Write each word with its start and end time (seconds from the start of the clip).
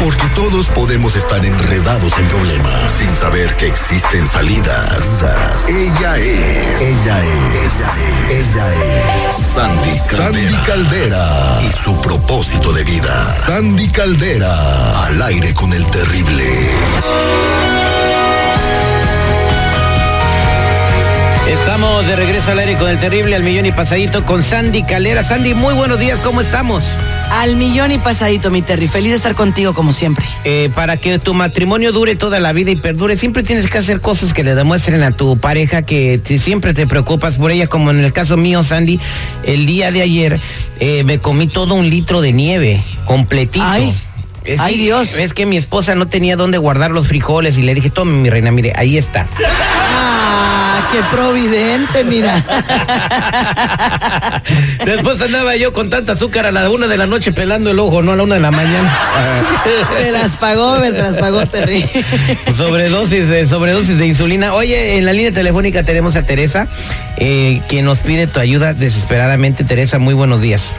Porque 0.00 0.26
todos 0.34 0.68
podemos 0.68 1.14
estar 1.14 1.44
enredados 1.44 2.18
en 2.18 2.26
problemas 2.28 2.92
sin 2.92 3.12
saber 3.14 3.54
que 3.56 3.66
existen 3.66 4.26
salidas. 4.26 5.22
Ella 5.68 6.16
es. 6.16 6.80
Ella 6.80 7.22
es. 7.22 7.74
Ella 8.30 8.74
es. 8.74 9.46
Sandy 9.54 9.98
Caldera. 10.08 10.32
Sandy 10.32 10.54
Caldera. 10.66 11.58
Y 11.62 11.84
su 11.84 12.00
propósito 12.00 12.72
de 12.72 12.82
vida. 12.82 13.24
Sandy 13.44 13.88
Caldera. 13.88 15.04
Al 15.04 15.20
aire 15.20 15.52
con 15.52 15.72
el 15.74 15.86
terrible. 15.88 16.70
Estamos 21.46 22.06
de 22.06 22.16
regreso 22.16 22.52
al 22.52 22.60
aire 22.60 22.78
con 22.78 22.88
el 22.88 22.98
terrible 22.98 23.36
al 23.36 23.42
millón 23.42 23.66
y 23.66 23.72
pasadito 23.72 24.24
con 24.24 24.42
Sandy 24.42 24.82
Calera. 24.82 25.22
Sandy, 25.22 25.52
muy 25.52 25.74
buenos 25.74 25.98
días, 25.98 26.20
¿cómo 26.20 26.40
estamos? 26.40 26.84
Al 27.30 27.56
millón 27.56 27.92
y 27.92 27.98
pasadito, 27.98 28.50
mi 28.50 28.60
Terry. 28.60 28.88
Feliz 28.88 29.10
de 29.10 29.16
estar 29.16 29.34
contigo 29.34 29.72
como 29.72 29.92
siempre. 29.92 30.26
Eh, 30.44 30.70
para 30.74 30.96
que 30.96 31.18
tu 31.18 31.32
matrimonio 31.32 31.92
dure 31.92 32.16
toda 32.16 32.40
la 32.40 32.52
vida 32.52 32.70
y 32.70 32.76
perdure, 32.76 33.16
siempre 33.16 33.42
tienes 33.42 33.68
que 33.68 33.78
hacer 33.78 34.00
cosas 34.00 34.34
que 34.34 34.42
le 34.42 34.54
demuestren 34.54 35.02
a 35.02 35.12
tu 35.12 35.38
pareja 35.38 35.82
que 35.82 36.20
siempre 36.24 36.74
te 36.74 36.86
preocupas 36.86 37.36
por 37.36 37.50
ella, 37.50 37.68
como 37.68 37.90
en 37.90 38.00
el 38.00 38.12
caso 38.12 38.36
mío, 38.36 38.64
Sandy. 38.64 38.98
El 39.44 39.64
día 39.64 39.92
de 39.92 40.02
ayer 40.02 40.40
eh, 40.80 41.04
me 41.04 41.18
comí 41.20 41.46
todo 41.46 41.74
un 41.74 41.88
litro 41.88 42.20
de 42.20 42.32
nieve, 42.32 42.82
completito. 43.04 43.64
Ay. 43.64 43.94
Ay, 44.58 44.76
Dios. 44.78 45.16
Es 45.16 45.34
que 45.34 45.46
mi 45.46 45.56
esposa 45.56 45.94
no 45.94 46.08
tenía 46.08 46.36
dónde 46.36 46.58
guardar 46.58 46.90
los 46.90 47.06
frijoles 47.06 47.58
y 47.58 47.62
le 47.62 47.74
dije, 47.74 47.90
tome 47.90 48.12
mi 48.18 48.30
reina, 48.30 48.50
mire, 48.50 48.72
ahí 48.74 48.96
está. 48.96 49.28
Qué 50.92 50.98
providente, 51.12 52.02
mira. 52.02 52.44
Después 54.84 55.20
andaba 55.22 55.54
yo 55.54 55.72
con 55.72 55.88
tanta 55.88 56.12
azúcar 56.12 56.46
a 56.46 56.52
la 56.52 56.68
una 56.68 56.88
de 56.88 56.96
la 56.96 57.06
noche 57.06 57.32
pelando 57.32 57.70
el 57.70 57.78
ojo, 57.78 58.02
no 58.02 58.12
a 58.12 58.16
la 58.16 58.24
una 58.24 58.34
de 58.34 58.40
la 58.40 58.50
mañana. 58.50 58.92
Te 59.98 60.10
las 60.10 60.34
pagó, 60.34 60.78
me 60.80 60.90
las 60.90 61.16
pagó 61.16 61.46
Terry. 61.46 61.88
sobredosis, 62.56 63.28
de, 63.28 63.46
sobredosis 63.46 63.98
de 63.98 64.06
insulina. 64.06 64.52
Oye, 64.54 64.98
en 64.98 65.06
la 65.06 65.12
línea 65.12 65.30
telefónica 65.30 65.84
tenemos 65.84 66.16
a 66.16 66.26
Teresa, 66.26 66.66
eh, 67.18 67.60
que 67.68 67.82
nos 67.82 68.00
pide 68.00 68.26
tu 68.26 68.40
ayuda 68.40 68.74
desesperadamente. 68.74 69.62
Teresa, 69.62 70.00
muy 70.00 70.14
buenos 70.14 70.40
días. 70.40 70.76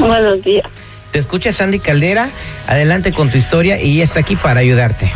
Buenos 0.00 0.42
días. 0.42 0.66
Te 1.12 1.20
escucha 1.20 1.52
Sandy 1.52 1.78
Caldera, 1.78 2.28
adelante 2.66 3.12
con 3.12 3.30
tu 3.30 3.38
historia 3.38 3.80
y 3.80 3.94
ella 3.94 4.04
está 4.04 4.18
aquí 4.20 4.34
para 4.34 4.58
ayudarte. 4.58 5.12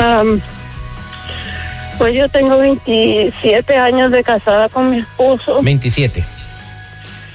Um, 0.00 0.40
pues 1.98 2.14
yo 2.14 2.28
tengo 2.28 2.58
27 2.58 3.76
años 3.76 4.10
de 4.10 4.22
casada 4.22 4.68
con 4.68 4.90
mi 4.90 4.98
esposo. 4.98 5.62
27. 5.62 6.24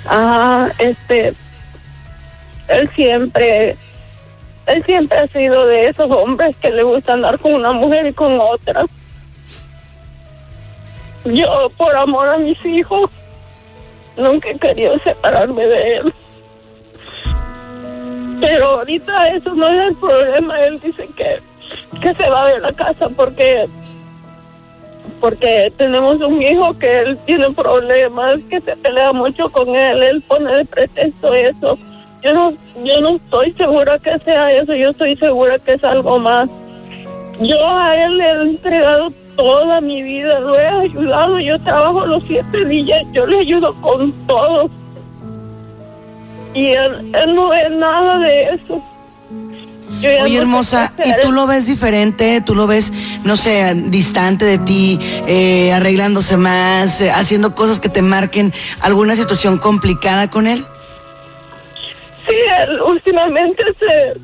Ah, 0.06 0.70
este, 0.78 1.34
él 2.68 2.90
siempre, 2.96 3.78
él 4.68 4.84
siempre 4.86 5.18
ha 5.18 5.28
sido 5.28 5.66
de 5.66 5.88
esos 5.88 6.10
hombres 6.12 6.56
que 6.62 6.70
le 6.70 6.84
gusta 6.84 7.14
andar 7.14 7.40
con 7.40 7.54
una 7.54 7.72
mujer 7.72 8.06
y 8.08 8.14
con 8.14 8.40
otra. 8.40 8.86
Yo, 11.26 11.72
por 11.78 11.96
amor 11.96 12.30
a 12.30 12.38
mis 12.38 12.64
hijos, 12.66 13.10
nunca 14.18 14.50
he 14.50 14.58
querido 14.58 15.00
separarme 15.04 15.66
de 15.66 15.98
él. 15.98 16.14
Pero 18.42 18.66
ahorita 18.66 19.30
eso 19.30 19.54
no 19.54 19.68
es 19.68 19.90
el 19.90 19.96
problema. 19.96 20.60
Él 20.62 20.80
dice 20.84 21.08
que, 21.16 21.40
que 22.02 22.14
se 22.14 22.30
va 22.30 22.48
de 22.48 22.60
la 22.60 22.72
casa 22.74 23.10
porque 23.10 23.68
porque 25.20 25.72
tenemos 25.78 26.16
un 26.16 26.42
hijo 26.42 26.78
que 26.78 27.00
él 27.00 27.18
tiene 27.26 27.52
problemas, 27.52 28.38
que 28.50 28.60
se 28.60 28.76
pelea 28.76 29.14
mucho 29.14 29.52
con 29.52 29.70
él, 29.70 30.02
él 30.02 30.22
pone 30.24 30.52
de 30.52 30.66
pretexto 30.66 31.34
eso. 31.34 31.78
Yo 32.24 32.34
no, 32.34 32.54
yo 32.84 33.02
no 33.02 33.10
estoy 33.16 33.54
segura 33.54 34.00
que 34.00 34.18
sea 34.20 34.52
eso, 34.52 34.74
yo 34.74 34.90
estoy 34.90 35.16
segura 35.18 35.60
que 35.60 35.74
es 35.74 35.84
algo 35.84 36.20
más. 36.20 36.50
Yo 37.40 37.58
a 37.68 37.96
él 38.04 38.18
le 38.18 38.26
he 38.26 38.42
entregado 38.42 39.14
toda 39.36 39.82
mi 39.82 40.02
vida, 40.02 40.40
lo 40.40 40.58
he 40.58 40.68
ayudado, 40.68 41.40
yo 41.40 41.60
trabajo 41.62 42.06
los 42.06 42.24
siete 42.28 42.66
días, 42.66 43.04
yo 43.12 43.26
le 43.26 43.40
ayudo 43.40 43.80
con 43.82 44.12
todo. 44.28 44.70
Y 46.54 46.68
él, 46.68 47.12
él 47.14 47.36
no 47.36 47.50
ve 47.50 47.70
nada 47.70 48.20
de 48.20 48.44
eso. 48.44 48.84
Oye, 50.24 50.38
hermosa, 50.38 50.94
¿y 51.04 51.22
tú 51.22 51.32
lo 51.32 51.48
ves 51.48 51.66
diferente? 51.66 52.42
¿Tú 52.42 52.56
lo 52.56 52.68
ves, 52.68 52.92
no 53.24 53.38
sé, 53.38 53.74
distante 53.76 54.46
de 54.46 54.58
ti, 54.58 55.00
eh, 55.28 55.72
arreglándose 55.74 56.38
más, 56.38 57.02
eh, 57.02 57.12
haciendo 57.12 57.54
cosas 57.54 57.80
que 57.80 57.90
te 57.90 58.02
marquen 58.02 58.54
alguna 58.80 59.16
situación 59.16 59.58
complicada 59.58 60.30
con 60.30 60.48
él? 60.48 60.66
Sí, 62.28 62.36
él 62.60 62.82
últimamente 62.82 63.64
se... 63.80 64.20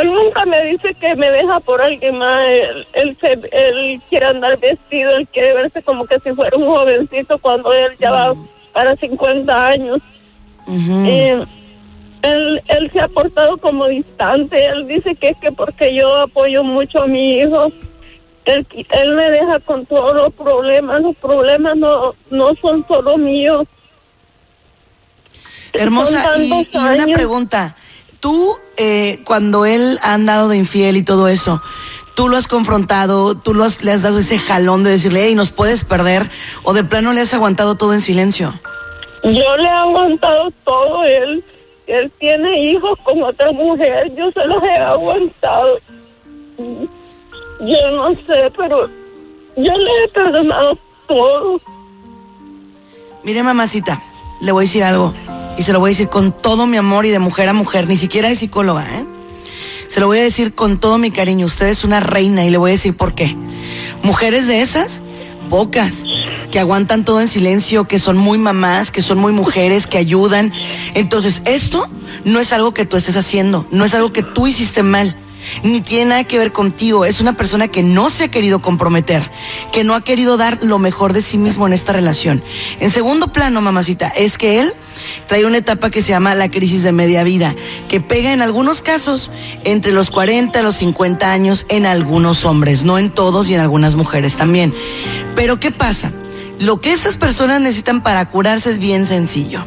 Él 0.00 0.12
nunca 0.12 0.44
me 0.44 0.60
dice 0.64 0.92
que 0.94 1.14
me 1.14 1.30
deja 1.30 1.60
por 1.60 1.80
alguien 1.80 2.18
más. 2.18 2.44
Él, 2.48 2.86
él, 2.94 3.16
se, 3.20 3.38
él 3.52 4.02
quiere 4.08 4.26
andar 4.26 4.58
vestido, 4.58 5.16
él 5.16 5.28
quiere 5.32 5.54
verse 5.54 5.82
como 5.82 6.04
que 6.06 6.18
si 6.18 6.34
fuera 6.34 6.56
un 6.56 6.66
jovencito 6.66 7.38
cuando 7.38 7.72
él 7.72 7.92
ya 8.00 8.10
va 8.10 8.34
para 8.72 8.96
50 8.96 9.66
años. 9.68 9.98
Eh, 10.68 11.44
él, 12.24 12.62
él 12.68 12.90
se 12.92 13.00
ha 13.00 13.08
portado 13.08 13.56
como 13.58 13.86
distante. 13.86 14.66
Él 14.66 14.86
dice 14.88 15.14
que 15.14 15.28
es 15.30 15.36
que 15.38 15.52
porque 15.52 15.94
yo 15.94 16.14
apoyo 16.16 16.64
mucho 16.64 17.02
a 17.02 17.06
mi 17.06 17.38
hijo, 17.38 17.70
él, 18.44 18.66
él 18.90 19.14
me 19.14 19.30
deja 19.30 19.60
con 19.60 19.86
todos 19.86 20.14
los 20.14 20.32
problemas. 20.32 21.00
Los 21.02 21.16
problemas 21.16 21.76
no, 21.76 22.14
no 22.30 22.54
son 22.60 22.84
solo 22.88 23.16
míos. 23.18 23.64
Hermosa, 25.72 26.38
y, 26.38 26.68
una 26.74 27.06
pregunta. 27.06 27.76
Tú, 28.20 28.56
eh, 28.76 29.20
cuando 29.24 29.66
él 29.66 29.98
ha 30.02 30.14
andado 30.14 30.48
de 30.48 30.56
infiel 30.56 30.96
y 30.96 31.02
todo 31.02 31.28
eso, 31.28 31.60
tú 32.14 32.28
lo 32.28 32.36
has 32.36 32.46
confrontado, 32.48 33.34
tú 33.36 33.54
lo 33.54 33.64
has- 33.64 33.82
le 33.82 33.92
has 33.92 34.02
dado 34.02 34.18
ese 34.20 34.38
jalón 34.38 34.84
de 34.84 34.90
decirle, 34.92 35.24
hey, 35.26 35.34
nos 35.34 35.50
puedes 35.50 35.84
perder, 35.84 36.30
o 36.62 36.72
de 36.72 36.84
plano 36.84 37.12
le 37.12 37.20
has 37.20 37.34
aguantado 37.34 37.74
todo 37.74 37.92
en 37.92 38.00
silencio. 38.00 38.54
Yo 39.24 39.56
le 39.56 39.64
he 39.64 39.68
aguantado 39.68 40.50
todo. 40.64 41.04
Él, 41.04 41.44
él 41.86 42.10
tiene 42.18 42.70
hijos 42.70 42.98
con 43.04 43.22
otra 43.22 43.52
mujer. 43.52 44.12
Yo 44.16 44.30
se 44.32 44.46
los 44.46 44.62
he 44.62 44.76
aguantado. 44.76 45.78
Yo 47.60 47.90
no 47.92 48.10
sé, 48.26 48.52
pero 48.56 48.88
yo 49.56 49.72
le 49.72 50.04
he 50.04 50.08
perdonado 50.08 50.78
todo. 51.06 51.60
Mire, 53.22 53.42
mamacita, 53.42 54.02
le 54.40 54.52
voy 54.52 54.64
a 54.64 54.66
decir 54.66 54.84
algo. 54.84 55.14
Y 55.56 55.62
se 55.62 55.72
lo 55.72 55.80
voy 55.80 55.88
a 55.88 55.92
decir 55.92 56.08
con 56.08 56.32
todo 56.32 56.66
mi 56.66 56.76
amor 56.76 57.06
y 57.06 57.10
de 57.10 57.18
mujer 57.18 57.48
a 57.48 57.52
mujer. 57.52 57.86
Ni 57.86 57.96
siquiera 57.96 58.28
es 58.28 58.40
psicóloga, 58.40 58.84
¿eh? 58.98 59.04
Se 59.88 60.00
lo 60.00 60.06
voy 60.06 60.18
a 60.18 60.22
decir 60.22 60.54
con 60.54 60.78
todo 60.78 60.98
mi 60.98 61.10
cariño. 61.10 61.46
Usted 61.46 61.68
es 61.68 61.84
una 61.84 62.00
reina 62.00 62.44
y 62.44 62.50
le 62.50 62.58
voy 62.58 62.70
a 62.70 62.72
decir 62.72 62.96
por 62.96 63.14
qué. 63.14 63.36
Mujeres 64.02 64.46
de 64.46 64.60
esas, 64.60 65.00
pocas, 65.48 66.04
que 66.50 66.58
aguantan 66.58 67.04
todo 67.04 67.20
en 67.20 67.28
silencio, 67.28 67.84
que 67.84 67.98
son 67.98 68.16
muy 68.16 68.38
mamás, 68.38 68.90
que 68.90 69.02
son 69.02 69.18
muy 69.18 69.32
mujeres, 69.32 69.86
que 69.86 69.98
ayudan. 69.98 70.52
Entonces, 70.94 71.42
esto 71.44 71.88
no 72.24 72.40
es 72.40 72.52
algo 72.52 72.74
que 72.74 72.84
tú 72.84 72.96
estés 72.96 73.16
haciendo, 73.16 73.66
no 73.70 73.84
es 73.84 73.94
algo 73.94 74.12
que 74.12 74.22
tú 74.22 74.46
hiciste 74.46 74.82
mal 74.82 75.16
ni 75.62 75.80
tiene 75.80 76.06
nada 76.06 76.24
que 76.24 76.38
ver 76.38 76.52
contigo. 76.52 77.04
Es 77.04 77.20
una 77.20 77.34
persona 77.34 77.68
que 77.68 77.82
no 77.82 78.10
se 78.10 78.24
ha 78.24 78.28
querido 78.28 78.62
comprometer, 78.62 79.30
que 79.72 79.84
no 79.84 79.94
ha 79.94 80.02
querido 80.02 80.36
dar 80.36 80.58
lo 80.62 80.78
mejor 80.78 81.12
de 81.12 81.22
sí 81.22 81.38
mismo 81.38 81.66
en 81.66 81.72
esta 81.72 81.92
relación. 81.92 82.42
En 82.80 82.90
segundo 82.90 83.28
plano, 83.28 83.60
mamacita, 83.60 84.08
es 84.08 84.38
que 84.38 84.60
él 84.60 84.74
trae 85.26 85.44
una 85.44 85.58
etapa 85.58 85.90
que 85.90 86.02
se 86.02 86.10
llama 86.10 86.34
la 86.34 86.50
crisis 86.50 86.82
de 86.82 86.92
media 86.92 87.24
vida, 87.24 87.54
que 87.88 88.00
pega 88.00 88.32
en 88.32 88.42
algunos 88.42 88.82
casos 88.82 89.30
entre 89.64 89.92
los 89.92 90.10
40 90.10 90.58
y 90.58 90.62
los 90.62 90.76
50 90.76 91.32
años 91.32 91.66
en 91.68 91.86
algunos 91.86 92.44
hombres, 92.44 92.84
no 92.84 92.98
en 92.98 93.10
todos 93.10 93.48
y 93.48 93.54
en 93.54 93.60
algunas 93.60 93.94
mujeres 93.94 94.36
también. 94.36 94.74
Pero 95.34 95.60
¿qué 95.60 95.70
pasa? 95.70 96.12
Lo 96.58 96.80
que 96.80 96.92
estas 96.92 97.18
personas 97.18 97.60
necesitan 97.60 98.02
para 98.02 98.28
curarse 98.30 98.70
es 98.70 98.78
bien 98.78 99.06
sencillo. 99.06 99.66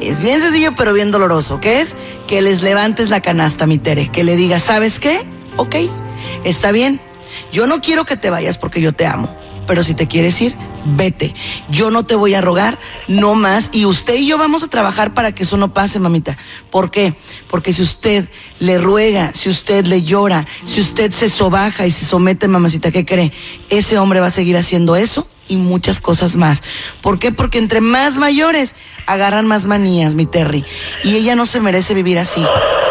Es 0.00 0.20
bien 0.20 0.40
sencillo, 0.40 0.74
pero 0.76 0.92
bien 0.92 1.10
doloroso. 1.10 1.60
¿Qué 1.60 1.80
es? 1.80 1.96
Que 2.26 2.40
les 2.42 2.62
levantes 2.62 3.10
la 3.10 3.20
canasta, 3.20 3.66
mi 3.66 3.78
Tere. 3.78 4.08
Que 4.08 4.24
le 4.24 4.36
digas, 4.36 4.62
¿sabes 4.62 5.00
qué? 5.00 5.20
Ok, 5.56 5.76
está 6.44 6.72
bien. 6.72 7.00
Yo 7.52 7.66
no 7.66 7.80
quiero 7.80 8.04
que 8.04 8.16
te 8.16 8.30
vayas 8.30 8.58
porque 8.58 8.80
yo 8.80 8.92
te 8.92 9.06
amo. 9.06 9.28
Pero 9.68 9.84
si 9.84 9.94
te 9.94 10.08
quieres 10.08 10.40
ir, 10.40 10.56
vete. 10.96 11.34
Yo 11.70 11.90
no 11.90 12.04
te 12.04 12.16
voy 12.16 12.34
a 12.34 12.40
rogar, 12.40 12.78
no 13.06 13.36
más. 13.36 13.68
Y 13.72 13.84
usted 13.84 14.16
y 14.16 14.26
yo 14.26 14.38
vamos 14.38 14.64
a 14.64 14.68
trabajar 14.68 15.14
para 15.14 15.32
que 15.32 15.44
eso 15.44 15.56
no 15.56 15.72
pase, 15.72 16.00
mamita. 16.00 16.36
¿Por 16.70 16.90
qué? 16.90 17.14
Porque 17.48 17.72
si 17.72 17.82
usted 17.82 18.28
le 18.58 18.78
ruega, 18.78 19.32
si 19.34 19.48
usted 19.48 19.84
le 19.84 20.02
llora, 20.02 20.46
si 20.64 20.80
usted 20.80 21.12
se 21.12 21.28
sobaja 21.28 21.86
y 21.86 21.92
se 21.92 22.04
somete, 22.04 22.48
mamacita, 22.48 22.90
¿qué 22.90 23.04
cree? 23.04 23.30
Ese 23.68 23.98
hombre 23.98 24.18
va 24.18 24.26
a 24.26 24.30
seguir 24.30 24.56
haciendo 24.56 24.96
eso 24.96 25.28
y 25.48 25.56
muchas 25.56 26.00
cosas 26.00 26.36
más. 26.36 26.62
¿Por 27.00 27.18
qué? 27.18 27.32
Porque 27.32 27.58
entre 27.58 27.80
más 27.80 28.16
mayores 28.18 28.74
agarran 29.06 29.46
más 29.46 29.64
manías, 29.66 30.14
mi 30.14 30.26
Terry. 30.26 30.64
Y 31.04 31.16
ella 31.16 31.34
no 31.34 31.46
se 31.46 31.60
merece 31.60 31.94
vivir 31.94 32.18
así. 32.18 32.44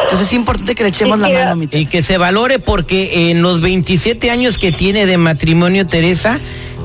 Entonces 0.04 0.28
es 0.28 0.34
importante 0.34 0.74
que 0.76 0.84
le 0.84 0.90
echemos 0.90 1.20
la 1.20 1.30
mano, 1.30 1.56
mi 1.56 1.68
Terry. 1.68 1.84
Y 1.84 1.86
que 1.88 2.02
se 2.02 2.18
valore 2.18 2.60
porque 2.60 3.30
en 3.30 3.42
los 3.42 3.62
27 3.62 4.32
años 4.32 4.58
que 4.58 4.72
tiene 4.72 5.06
de 5.06 5.18
matrimonio 5.18 5.86
Teresa, 5.88 6.40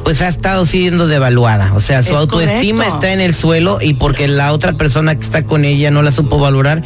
pues 0.05 0.21
ha 0.21 0.29
estado 0.29 0.67
siendo 0.67 1.07
devaluada. 1.07 1.73
O 1.75 1.81
sea, 1.81 2.03
su 2.03 2.11
Es 2.11 2.17
autoestima 2.19 2.79
correcto. 2.85 2.95
está 2.97 3.13
en 3.13 3.21
el 3.21 3.35
suelo 3.35 3.79
y 3.81 3.95
porque 3.95 4.27
la 4.27 4.53
otra 4.53 4.73
persona 4.73 5.15
que 5.15 5.23
está 5.23 5.45
con 5.45 5.65
ella 5.65 5.91
no 5.93 6.03
la 6.03 6.11
supo 6.11 6.39
valorar 6.39 6.83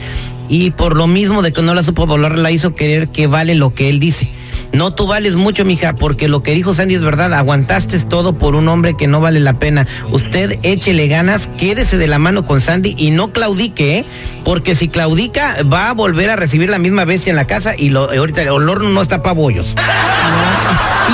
y 0.48 0.70
por 0.70 0.96
lo 0.96 1.06
mismo 1.06 1.40
de 1.42 1.52
que 1.52 1.62
no 1.62 1.74
la 1.74 1.82
supo 1.82 2.06
valorar 2.06 2.38
la 2.38 2.50
hizo 2.50 2.74
querer 2.74 3.08
que 3.08 3.26
vale 3.26 3.54
lo 3.54 3.72
que 3.74 3.88
él 3.88 3.98
dice. 3.98 4.28
No, 4.76 4.90
tú 4.90 5.06
vales 5.06 5.36
mucho, 5.36 5.64
mija, 5.64 5.94
porque 5.94 6.28
lo 6.28 6.42
que 6.42 6.52
dijo 6.52 6.74
Sandy 6.74 6.96
es 6.96 7.00
verdad. 7.00 7.32
Aguantaste 7.32 7.98
todo 8.00 8.34
por 8.34 8.54
un 8.54 8.68
hombre 8.68 8.94
que 8.94 9.06
no 9.06 9.22
vale 9.22 9.40
la 9.40 9.58
pena. 9.58 9.86
Usted 10.10 10.58
échele 10.64 11.08
ganas, 11.08 11.48
quédese 11.56 11.96
de 11.96 12.06
la 12.06 12.18
mano 12.18 12.44
con 12.44 12.60
Sandy 12.60 12.94
y 12.98 13.10
no 13.10 13.32
claudique, 13.32 14.00
¿eh? 14.00 14.04
Porque 14.44 14.76
si 14.76 14.88
claudica, 14.88 15.56
va 15.62 15.88
a 15.88 15.94
volver 15.94 16.28
a 16.28 16.36
recibir 16.36 16.68
la 16.68 16.78
misma 16.78 17.06
bestia 17.06 17.30
en 17.30 17.36
la 17.36 17.46
casa 17.46 17.74
y 17.74 17.88
lo, 17.88 18.10
ahorita 18.10 18.42
el 18.42 18.50
olor 18.50 18.84
no 18.84 19.00
está 19.00 19.22
para 19.22 19.32
bollos. 19.32 19.74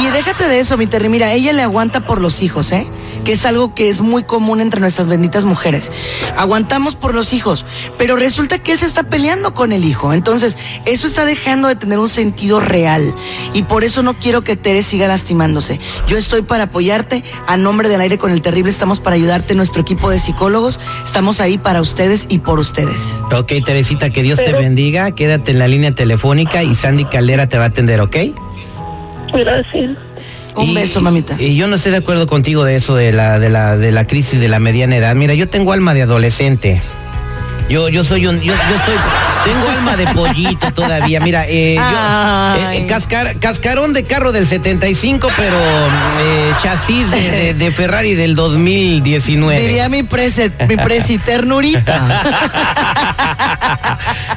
Y 0.00 0.06
déjate 0.06 0.48
de 0.48 0.58
eso, 0.58 0.78
mi 0.78 0.86
Terry. 0.86 1.10
Mira, 1.10 1.32
ella 1.32 1.52
le 1.52 1.62
aguanta 1.62 2.00
por 2.00 2.20
los 2.20 2.42
hijos, 2.42 2.72
¿eh? 2.72 2.86
Que 3.24 3.32
es 3.32 3.46
algo 3.46 3.74
que 3.74 3.88
es 3.88 4.00
muy 4.00 4.24
común 4.24 4.60
entre 4.60 4.80
nuestras 4.80 5.08
benditas 5.08 5.44
mujeres. 5.44 5.90
Aguantamos 6.36 6.96
por 6.96 7.14
los 7.14 7.32
hijos, 7.32 7.64
pero 7.98 8.16
resulta 8.16 8.58
que 8.58 8.72
él 8.72 8.78
se 8.78 8.86
está 8.86 9.04
peleando 9.04 9.54
con 9.54 9.72
el 9.72 9.84
hijo. 9.84 10.12
Entonces, 10.12 10.56
eso 10.84 11.06
está 11.06 11.24
dejando 11.24 11.68
de 11.68 11.76
tener 11.76 11.98
un 11.98 12.08
sentido 12.08 12.60
real. 12.60 13.14
Y 13.52 13.62
por 13.64 13.84
eso 13.84 14.02
no 14.02 14.14
quiero 14.14 14.42
que 14.42 14.56
Tere 14.56 14.82
siga 14.82 15.08
lastimándose. 15.08 15.80
Yo 16.06 16.18
estoy 16.18 16.42
para 16.42 16.64
apoyarte. 16.64 17.22
A 17.46 17.56
nombre 17.56 17.88
del 17.88 18.00
aire 18.00 18.18
con 18.18 18.30
el 18.30 18.42
terrible, 18.42 18.70
estamos 18.70 19.00
para 19.00 19.16
ayudarte. 19.16 19.54
Nuestro 19.54 19.82
equipo 19.82 20.10
de 20.10 20.18
psicólogos, 20.18 20.78
estamos 21.04 21.40
ahí 21.40 21.58
para 21.58 21.80
ustedes 21.80 22.26
y 22.28 22.38
por 22.38 22.58
ustedes. 22.58 23.20
Ok, 23.32 23.52
Teresita, 23.64 24.10
que 24.10 24.22
Dios 24.22 24.38
te 24.42 24.52
bendiga. 24.52 25.10
Quédate 25.12 25.52
en 25.52 25.58
la 25.58 25.68
línea 25.68 25.94
telefónica 25.94 26.62
y 26.62 26.74
Sandy 26.74 27.04
Caldera 27.04 27.48
te 27.48 27.58
va 27.58 27.64
a 27.64 27.68
atender, 27.68 28.00
¿ok? 28.00 28.16
Gracias. 29.32 29.96
Un 30.54 30.68
Y- 30.70 30.74
beso, 30.74 31.00
mamita. 31.00 31.36
Y 31.38 31.56
yo 31.56 31.66
no 31.66 31.76
estoy 31.76 31.92
de 31.92 31.98
acuerdo 31.98 32.26
contigo 32.26 32.64
de 32.64 32.76
eso 32.76 32.94
de 32.94 33.12
la, 33.12 33.38
de 33.38 33.48
la, 33.50 33.76
de 33.76 33.90
la 33.92 34.06
crisis 34.06 34.40
de 34.40 34.48
la 34.48 34.58
mediana 34.58 34.96
edad. 34.96 35.14
Mira, 35.14 35.34
yo 35.34 35.48
tengo 35.48 35.72
alma 35.72 35.94
de 35.94 36.02
adolescente. 36.02 36.82
Yo, 37.68 37.88
yo 37.88 38.04
soy 38.04 38.26
un, 38.26 38.36
yo, 38.40 38.52
yo 38.52 38.52
estoy, 38.76 38.94
tengo 39.44 39.68
alma 39.68 39.96
de 39.96 40.06
pollito 40.08 40.72
todavía. 40.72 41.20
Mira, 41.20 41.44
eh, 41.48 41.76
yo, 41.76 42.70
eh, 42.72 42.86
cascar- 42.88 43.38
cascarón 43.38 43.92
de 43.92 44.04
carro 44.04 44.32
del 44.32 44.46
75, 44.46 45.28
pero 45.36 45.56
eh, 45.56 46.52
chasis 46.62 47.10
de, 47.10 47.30
de- 47.30 47.54
de 47.54 47.72
Ferrari 47.72 48.14
del 48.14 48.34
2019. 48.34 49.60
Diría 49.60 49.88
mi 49.88 50.02
presi, 50.02 50.50
mi 50.68 50.76
presi 50.76 51.18
ternurita. 51.18 52.22